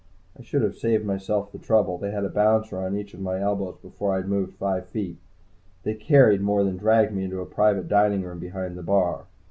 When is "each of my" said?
2.97-3.39